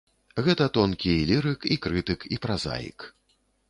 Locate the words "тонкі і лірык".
0.77-1.69